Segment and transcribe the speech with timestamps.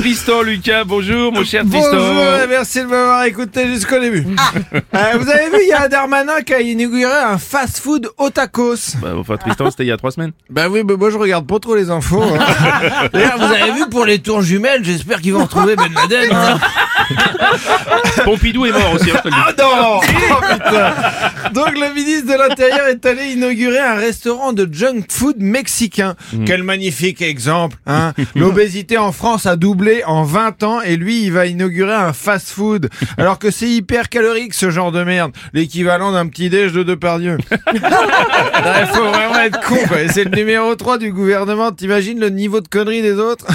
[0.00, 0.84] Tristan Lucas.
[0.84, 1.90] Bonjour mon cher Tristan.
[1.92, 2.14] Bonjour
[2.48, 4.24] merci de m'avoir écouté jusqu'au début.
[4.94, 8.30] Euh, vous avez vu, il y a un Darmanin qui a inauguré un fast-food au
[8.30, 8.96] tacos.
[9.02, 10.32] Bah, enfin Tristan, c'était il y a trois semaines.
[10.48, 12.22] Bah oui, mais moi je regarde pas trop les infos.
[12.22, 13.08] hein.
[13.12, 16.30] D'ailleurs, vous avez vu pour les tours jumelles, j'espère qu'ils vont retrouver Ben Laden.
[16.32, 16.58] hein.
[18.24, 19.10] Pompidou est mort aussi.
[19.10, 19.20] hein.
[19.32, 20.00] Ah non
[20.32, 20.94] Oh, putain.
[21.52, 26.14] Donc le ministre de l'Intérieur est allé inaugurer un restaurant de junk food mexicain.
[26.46, 31.32] Quel magnifique exemple hein L'obésité en France a doublé en 20 ans et lui il
[31.32, 32.88] va inaugurer un fast food.
[33.18, 35.32] Alors que c'est hyper calorique ce genre de merde.
[35.52, 37.38] L'équivalent d'un petit déj de Depardieu.
[37.72, 39.76] Il faut vraiment être con
[40.12, 41.72] C'est le numéro 3 du gouvernement.
[41.72, 43.46] T'imagines le niveau de connerie des autres?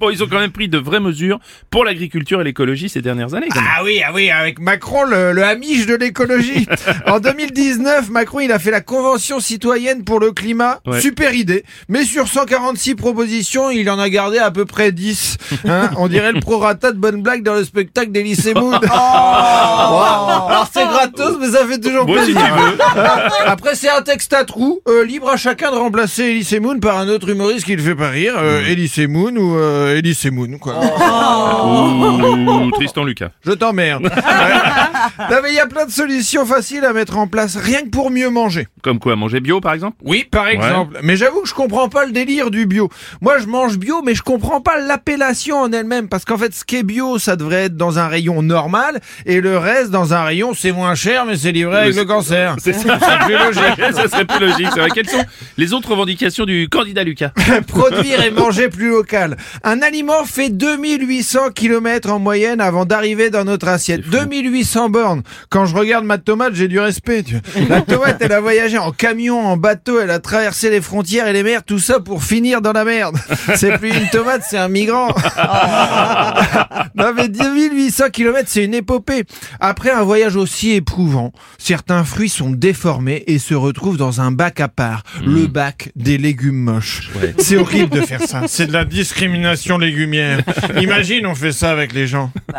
[0.00, 1.38] Bon, ils ont quand même pris de vraies mesures
[1.70, 3.48] pour l'agriculture et l'écologie ces dernières années.
[3.52, 3.68] quand même.
[3.76, 6.66] Ah oui, ah oui, avec Macron, le, le Amish de l'écologie.
[7.06, 10.80] en 2019, Macron, il a fait la Convention citoyenne pour le climat.
[10.86, 11.00] Ouais.
[11.00, 11.64] Super idée.
[11.88, 15.36] Mais sur 146 propositions, il en a gardé à peu près 10.
[15.68, 18.72] Hein On dirait le prorata de bonne blague dans le spectacle d'Elysée Moon.
[18.72, 22.42] Alors c'est gratos, mais ça fait toujours Bon, si plaisir.
[22.42, 22.78] tu veux.
[23.46, 24.80] Après, c'est un texte à trous.
[24.88, 27.94] Euh, libre à chacun de remplacer Elysée Moon par un autre humoriste qui le fait
[27.94, 28.34] pas rire.
[28.38, 30.74] Euh, Elysée Moon ou euh, Elysée Moon, quoi.
[32.08, 33.30] Ouh, Tristan Lucas.
[33.44, 34.10] Je t'emmerde.
[34.38, 35.26] Ouais.
[35.30, 37.88] Non, mais il y a plein de solutions faciles à mettre en place, rien que
[37.88, 38.68] pour mieux manger.
[38.82, 39.96] Comme quoi, manger bio par exemple?
[40.04, 40.98] Oui, par exemple.
[41.02, 42.88] Mais j'avoue que je comprends pas le délire du bio.
[43.20, 46.08] Moi, je mange bio, mais je comprends pas l'appellation en elle-même.
[46.08, 49.40] Parce qu'en fait, ce qui est bio, ça devrait être dans un rayon normal, et
[49.40, 52.56] le reste, dans un rayon, c'est moins cher, mais c'est livré avec le cancer.
[52.58, 52.98] C'est ça.
[53.24, 53.76] Plus logique.
[53.94, 54.68] ça serait plus logique.
[54.72, 54.90] C'est vrai.
[54.94, 55.24] Quelles sont
[55.56, 57.30] les autres revendications du candidat Lucas?
[57.66, 59.36] Produire et manger plus local.
[59.64, 64.08] Un aliment fait 2800 km en moyenne avant d'arriver dans notre assiette.
[64.08, 65.22] 2800 bornes.
[65.50, 67.22] Quand je regarde ma tomate, j'ai du respect.
[67.22, 67.68] tu vois.
[67.68, 71.32] La tomate, elle a voyagé en camion, en bateau, elle a traversé les frontières et
[71.32, 73.16] les mers, tout ça pour finir dans la merde.
[73.56, 75.08] C'est plus une tomate, c'est un migrant.
[76.94, 79.24] non mais 2800 km, c'est une épopée.
[79.60, 84.60] Après un voyage aussi éprouvant, certains fruits sont déformés et se retrouvent dans un bac
[84.60, 85.02] à part.
[85.24, 87.10] Le bac des légumes moches.
[87.38, 88.42] C'est horrible de faire ça.
[88.46, 90.40] C'est de la discrimination légumière.
[90.80, 92.30] Imagine, on fait ça avec les gens.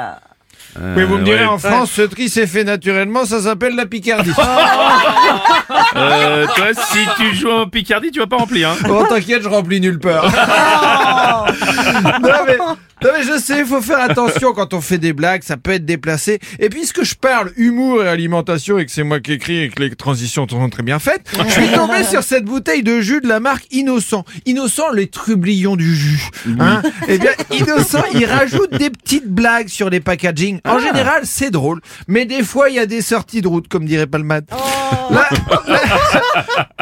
[0.80, 1.46] Mais vous me direz, ouais.
[1.46, 4.32] en France, ce tri s'est fait naturellement, ça s'appelle la Picardie.
[5.96, 8.70] euh, Toi, si tu joues en Picardie, tu vas pas remplir.
[8.70, 8.76] Hein.
[8.84, 10.26] Bon, t'inquiète, je remplis nulle part.
[12.22, 12.58] non, mais,
[13.04, 15.72] non, mais je sais, il faut faire attention quand on fait des blagues, ça peut
[15.72, 16.40] être déplacé.
[16.60, 19.82] Et puisque je parle humour et alimentation et que c'est moi qui écris et que
[19.82, 23.28] les transitions sont très bien faites, je suis tombé sur cette bouteille de jus de
[23.28, 24.26] la marque Innocent.
[24.46, 26.30] Innocent, les trublions du jus.
[26.60, 30.60] Hein eh bien, Innocent, il rajoute des petites blagues sur les packaging.
[30.66, 31.82] En général, c'est drôle.
[32.08, 34.46] Mais des fois, il y a des sorties de route, comme dirait Palmade.
[34.50, 34.79] Là,
[35.12, 35.30] là,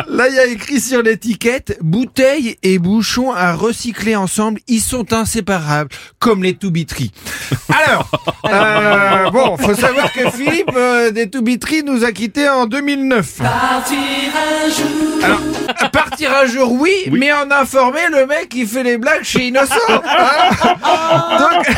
[0.07, 4.59] Là, il y a écrit sur l'étiquette bouteilles et bouchons à recycler ensemble.
[4.67, 7.11] Ils sont inséparables, comme les Toubitry.
[7.69, 8.09] Alors,
[8.45, 13.41] euh, bon, faut savoir que Philippe euh, des Toubitry nous a quittés en 2009.
[15.23, 15.41] Alors,
[15.91, 17.19] partir un jour, oui, Oui.
[17.19, 19.75] mais en informer le mec qui fait les blagues chez Innocent.
[19.89, 21.77] Hein Donc,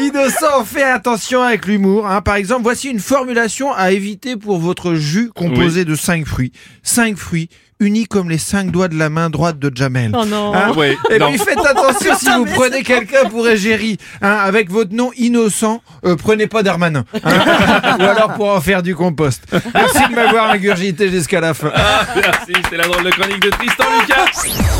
[0.00, 2.06] Innocent, fait attention avec l'humour.
[2.06, 2.20] Hein.
[2.22, 6.52] Par exemple, voici une formulation à éviter pour votre jus composé de 5 fruits.
[6.82, 7.48] 5 fruits
[7.80, 10.10] unis comme les 5 doigts de la main droite de Jamel.
[10.18, 10.72] Oh non Hein
[11.10, 11.28] Et non.
[11.28, 16.16] puis faites attention si vous prenez quelqu'un pour égérie, hein, avec votre nom innocent, euh,
[16.16, 19.44] prenez pas Darmanin, hein, ou alors pour en faire du compost.
[19.74, 21.70] Merci de m'avoir ingurgité jusqu'à la fin.
[21.72, 24.77] Ah, merci, c'est la drôle de chronique de Tristan Lucas.